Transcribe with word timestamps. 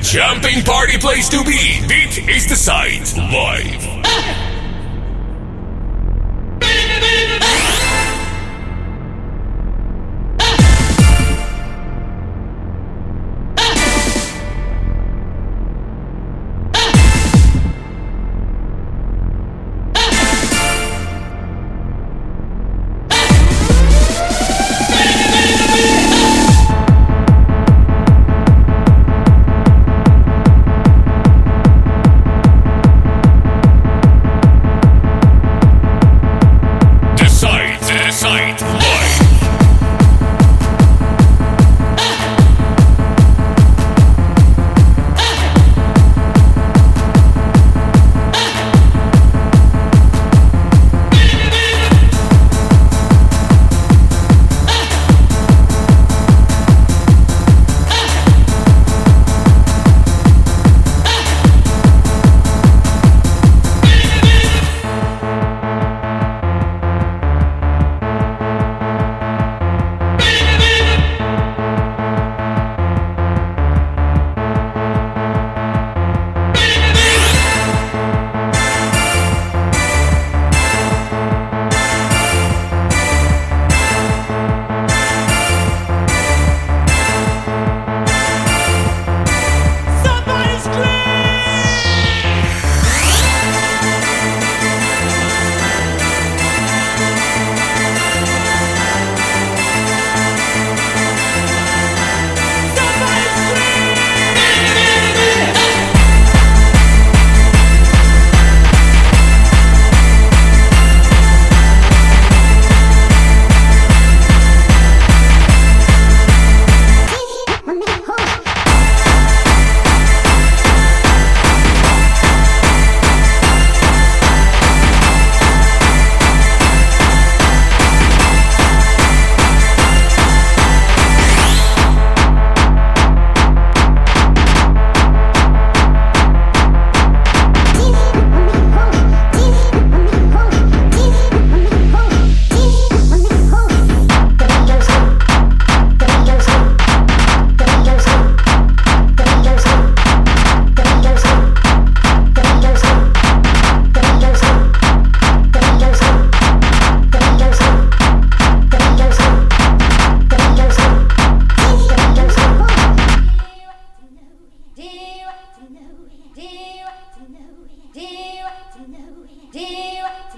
Jumping 0.00 0.62
party 0.64 0.96
place 0.98 1.28
to 1.28 1.42
be. 1.44 1.80
This 1.86 2.18
is 2.18 2.48
the 2.48 2.56
site 2.56 3.16
live. 3.16 4.54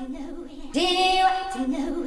to 0.01 0.13
know 0.13 0.45
it. 0.45 0.73
Do 0.73 0.81
to 1.53 1.69
know 1.69 2.00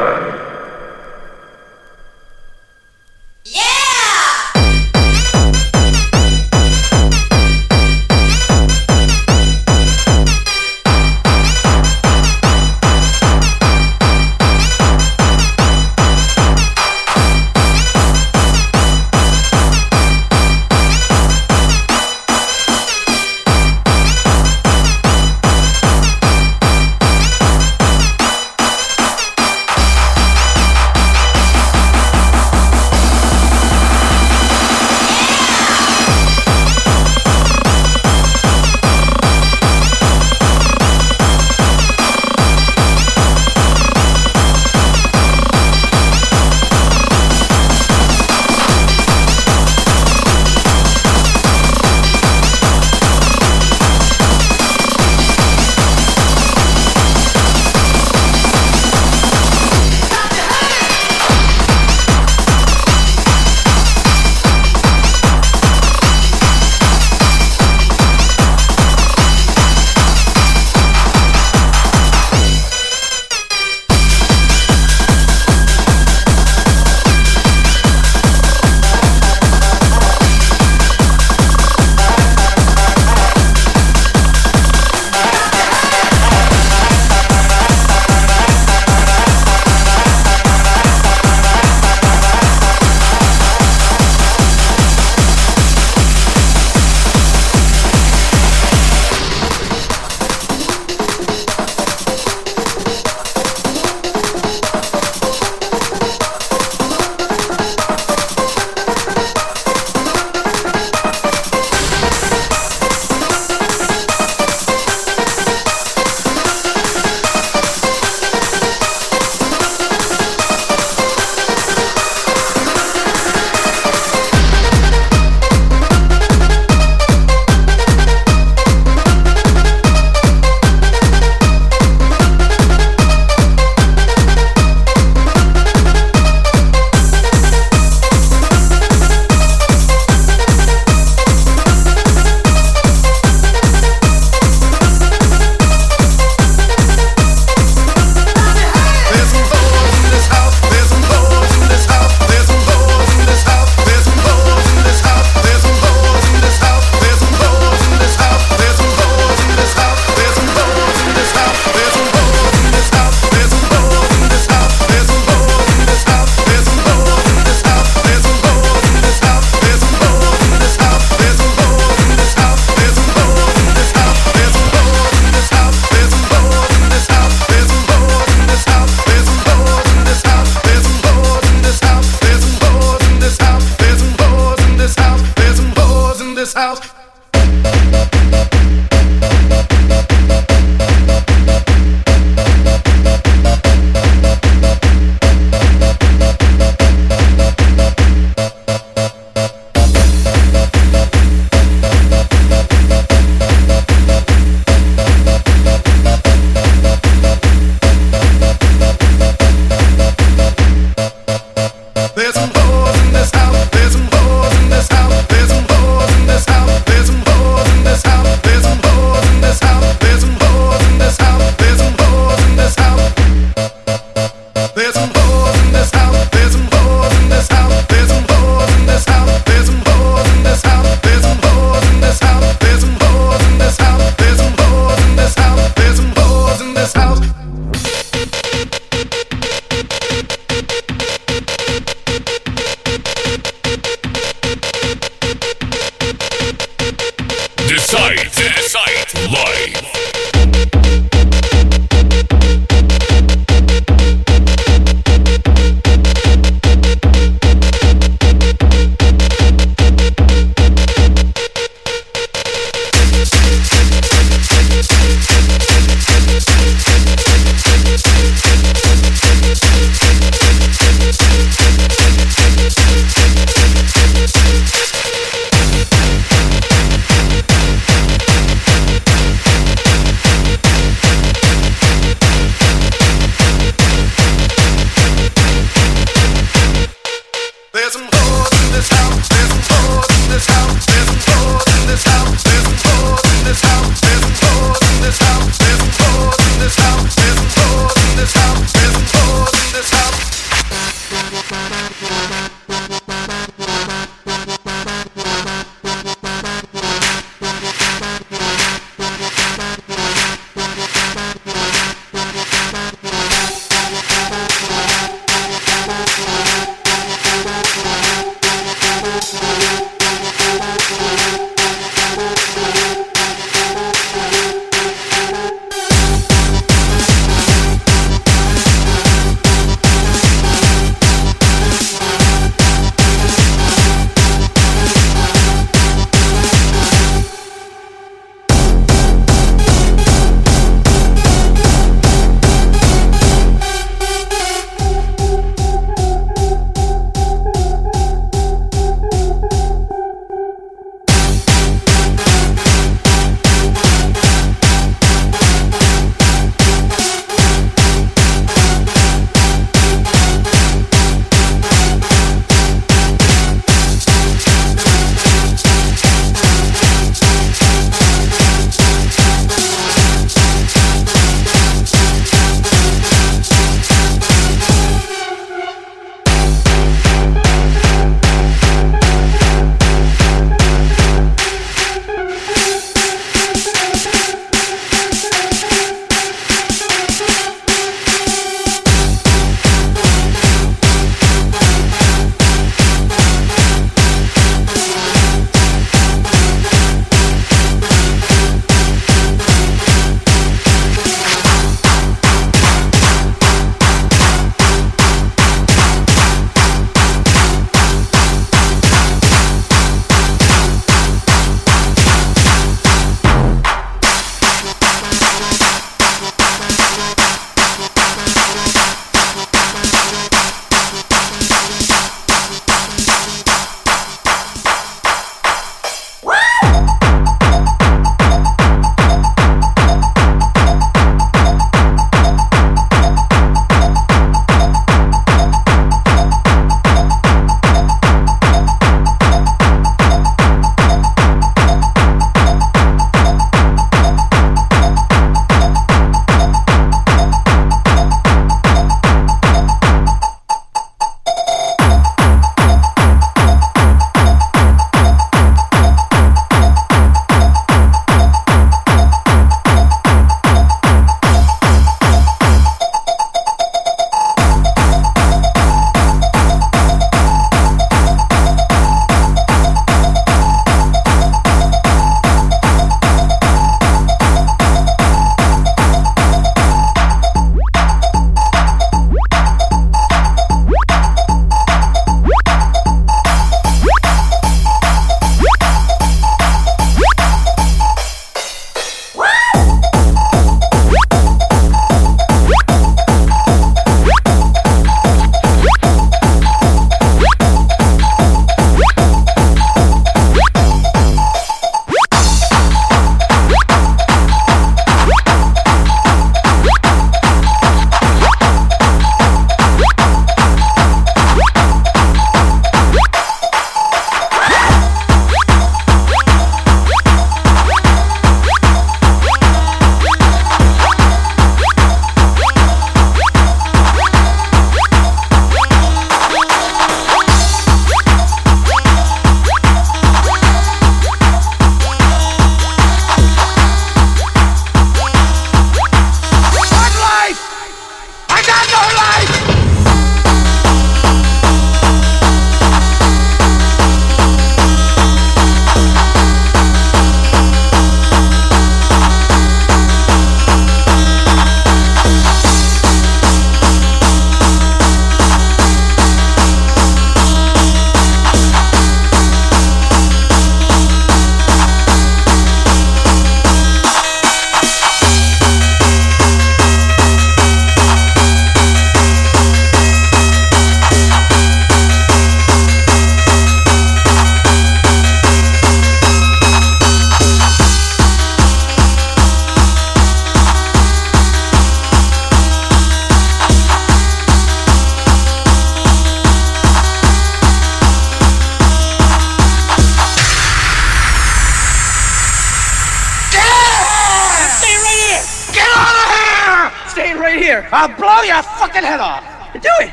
zahraniční 0.00 0.39